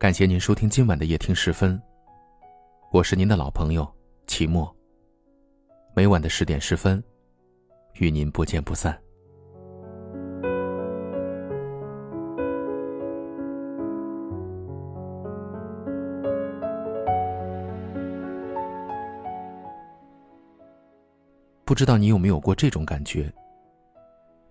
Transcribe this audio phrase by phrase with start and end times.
[0.00, 1.78] 感谢您收听今晚的夜听十分。
[2.90, 3.86] 我是您的老朋友
[4.26, 4.74] 齐墨。
[5.94, 7.04] 每晚的十点十分，
[7.96, 8.98] 与您不见不散。
[21.66, 23.30] 不知道你有没有过这种感觉？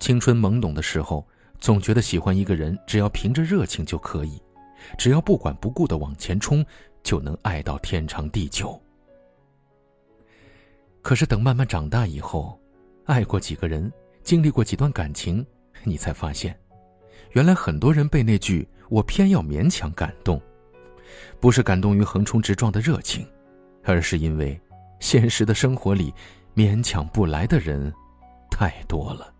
[0.00, 1.24] 青春懵懂的时候，
[1.60, 4.42] 总觉得喜欢一个人，只要凭着热情就可以，
[4.96, 6.64] 只要不管不顾的往前冲，
[7.02, 8.80] 就能爱到天长地久。
[11.02, 12.58] 可是等慢慢长大以后，
[13.04, 15.44] 爱过几个人，经历过几段感情，
[15.84, 16.58] 你才发现，
[17.32, 20.40] 原来很多人被那句“我偏要勉强”感动，
[21.40, 23.26] 不是感动于横冲直撞的热情，
[23.84, 24.60] 而是因为
[25.00, 26.12] 现实的生活里。
[26.56, 27.92] 勉强不来的人
[28.50, 29.30] 太多了，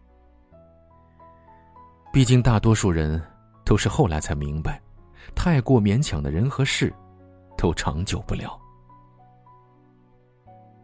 [2.13, 3.19] 毕竟大多数人
[3.65, 4.79] 都是后来才明白，
[5.35, 6.93] 太过勉强的人和事
[7.57, 8.59] 都长久不了。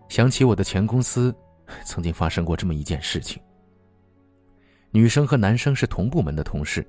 [0.09, 1.35] 想起我的前公司，
[1.85, 3.43] 曾经发生过这么一件事情：
[4.91, 6.87] 女生和男生是同部门的同事，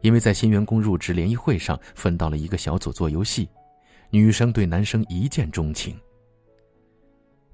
[0.00, 3.48] 因为在新员工入职联谊会上分到了一个小组做游戏，
[4.10, 5.98] 女生对男生一见钟情。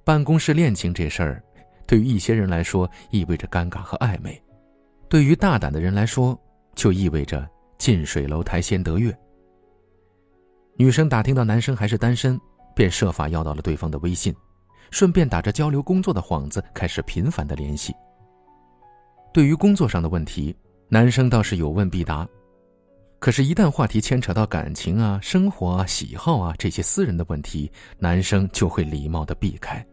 [0.05, 1.43] 办公室恋情这事儿，
[1.87, 4.43] 对于一些人来说意味着尴尬和暧昧，
[5.09, 6.39] 对于大胆的人来说，
[6.75, 9.17] 就意味着近水楼台先得月。
[10.79, 12.41] 女生打听到男生还是单身，
[12.73, 14.33] 便设法要到了对方的微信，
[14.93, 17.93] 顺便打着交流工作的幌子，开始频繁的联系。
[19.35, 20.55] 对于工作上的问题，
[20.89, 22.25] 男生倒是有问必答，
[23.19, 27.69] 可是，一旦话题牵扯到感情啊、生活啊、喜好啊这些私人的问题，
[27.99, 29.85] 男生就会礼貌的避开。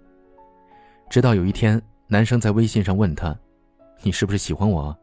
[1.10, 3.36] 直到有一天，男生在微信上问他
[4.04, 4.96] ：“你是不是喜欢我？”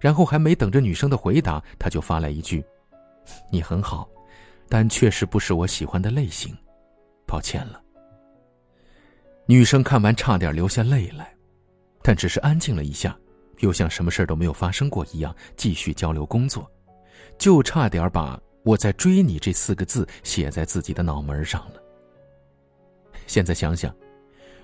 [0.00, 2.64] 然后还没等着女生的回答，他就发来一句
[3.48, 4.08] ：“你很好，
[4.68, 6.56] 但确实不是我喜欢的类型，
[7.26, 7.80] 抱歉了。”
[9.46, 11.32] 女生看完差点流下泪来，
[12.02, 13.16] 但只是安静了一下，
[13.60, 16.70] 又像什么事都没有发生过一样继续交流工作，
[17.38, 21.82] 就差点把我在追你这四个字写在自己的脑门上了。
[23.26, 23.94] 现在想想。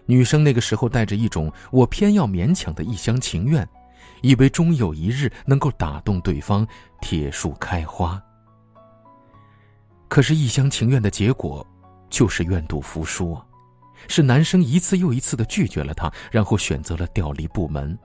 [0.04, 3.66] 女生那个时候带着一种我偏要勉强的一厢情愿，
[4.20, 6.66] 以为终有一日能够打动对方，
[7.00, 8.20] 铁树开花。
[10.12, 11.66] 可是，一厢情愿的结果，
[12.10, 13.42] 就是愿赌服输啊！
[14.08, 17.98] 是男生一次又一次的拒绝了她，然后选择了调离部门，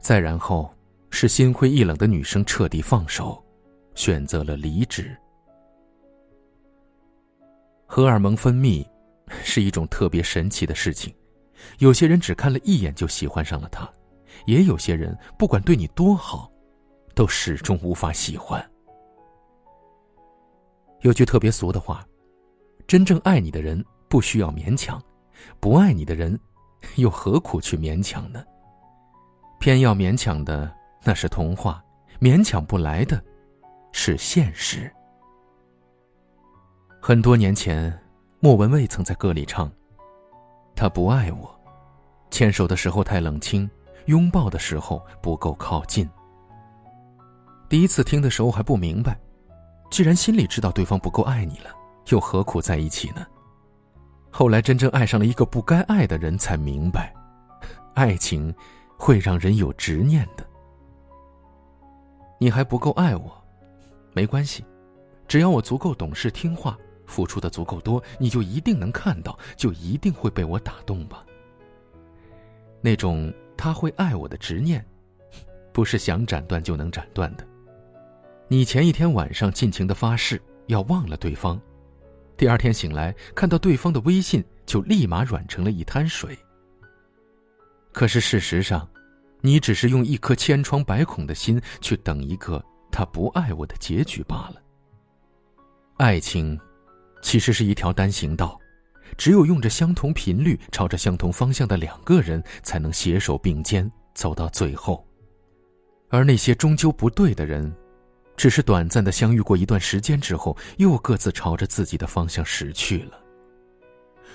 [0.00, 0.72] 再然后
[1.10, 3.44] 是心灰意冷的女生彻底放手，
[3.96, 5.10] 选择了离职。
[7.84, 8.86] 荷尔蒙分泌。
[9.42, 11.12] 是一种特别神奇的事情，
[11.80, 13.90] 有些人只看了一眼就喜欢上了他，
[14.46, 16.48] 也有些人不管对你多好，
[17.12, 18.64] 都始终无法喜欢。
[21.00, 22.06] 有句特别俗的话
[22.86, 25.02] ：“真正爱你的人不需要勉强，
[25.60, 26.38] 不爱你的人，
[26.96, 28.44] 又何苦去勉强呢？
[29.60, 30.72] 偏要勉强的
[31.04, 31.82] 那是童话，
[32.20, 33.22] 勉强不来的，
[33.92, 34.90] 是现实。”
[37.00, 37.96] 很多年前。
[38.40, 39.68] 莫文蔚曾在歌里唱
[40.76, 41.60] ：“他不爱我，
[42.30, 43.68] 牵手的时候太冷清，
[44.06, 46.08] 拥抱的时候不够靠近。”
[47.68, 49.18] 第一次听的时候还不明白，
[49.90, 51.70] 既然心里知道对方不够爱你了，
[52.08, 53.26] 又何苦在一起呢？
[54.30, 57.14] 后来真正爱上了一个不该爱的人，才明白，
[57.94, 58.54] 爱情
[58.96, 60.46] 会让人有执念的。
[62.38, 63.32] 你还不够爱我，
[64.12, 64.64] 没关系，
[65.26, 66.76] 只要我足够懂事听话。
[67.06, 71.24] 付出的足够多，你就一定能看到，就一定会被我打动吧。
[72.82, 74.84] 那种他会爱我的执念，
[75.72, 77.46] 不是想斩断就能斩断的。
[78.48, 81.60] 你前一天晚上尽情的发誓要忘了对方，
[82.36, 86.36] 第二天醒来看到对方的微信，就立马软成了一滩水。
[87.92, 88.88] 可是事实上，
[89.42, 94.62] 你只是用一颗千疮百孔的心去等一个他不爱我的结局罢了。
[95.98, 96.58] 爱情。
[97.20, 98.56] 其实是一条单行道，
[99.16, 105.04] 只有用着相同频率、朝着相同方向的两个人，才能携手并肩走到最后。
[106.10, 107.74] 而那些终究不对的人，
[108.38, 113.18] 只是短暂的相遇过一段时间之后，又各自朝着自己的方向驶去了。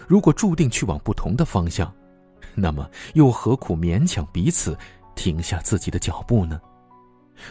[0.06, 1.92] 如果注定去往不同的方向，
[2.54, 4.78] 那么又何苦勉强彼此
[5.16, 6.60] 停下自己的脚步呢？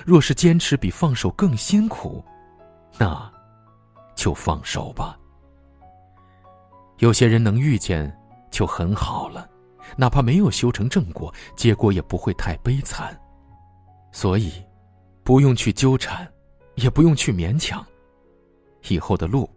[0.04, 2.22] 若是坚持比放手更辛苦，
[2.98, 3.32] 那
[4.14, 5.18] 就放手吧。
[6.98, 8.14] 有些人能遇见，
[8.50, 9.48] 就很好了，
[9.96, 13.18] 哪怕没有修成正果，结果也不会太悲惨。
[14.12, 14.52] 所以，
[15.24, 16.30] 不用去纠缠，
[16.74, 17.84] 也不用去勉强，
[18.88, 19.48] 以后的路，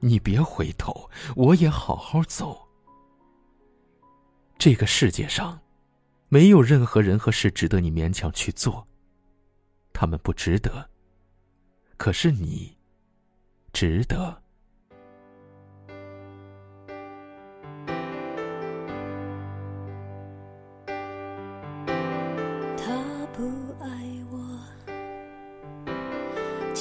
[0.00, 2.66] 你别回头，我也好好走。
[4.58, 5.60] 这个世界上，
[6.28, 8.86] 没有任何人和事值得你勉强去做。
[9.92, 10.88] 他们不值得，
[11.96, 12.76] 可是你，
[13.72, 14.42] 值得。
[22.76, 23.42] 他不
[23.80, 24.05] 爱，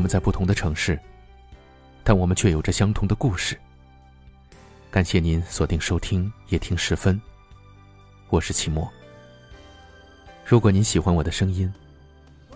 [0.00, 0.98] 我们在不同的城市。
[2.02, 3.54] 但我们却有着相同的故事。
[4.90, 7.20] 感谢您锁定收听夜听时分，
[8.30, 8.90] 我是齐墨。
[10.42, 11.70] 如果您喜欢我的声音，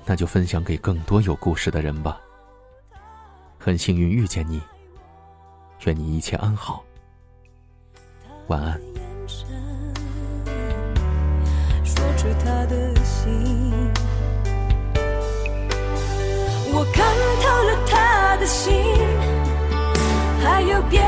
[0.06, 2.18] 那就分享给更多有故事的人吧。
[3.58, 4.58] 很幸运遇见你，
[5.84, 6.82] 愿你一切安好，
[8.46, 8.80] 晚安。
[11.84, 13.92] 说出他的心。
[16.76, 17.06] 我看
[17.40, 18.74] 透了他的心
[20.42, 21.00] 还有别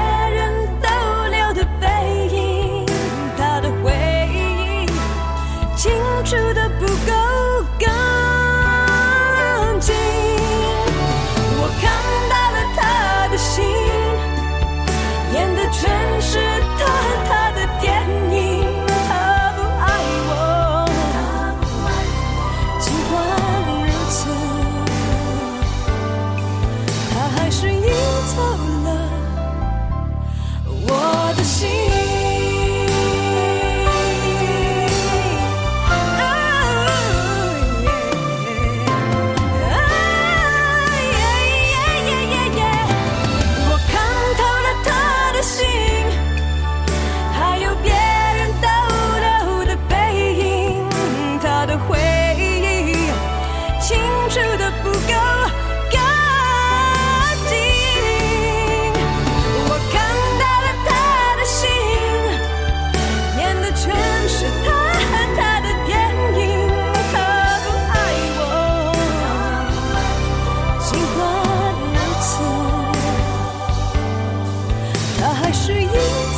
[75.59, 75.89] 是赢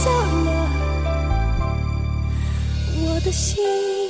[0.05, 0.11] 走
[0.45, 0.71] 了
[3.03, 4.08] 我的心。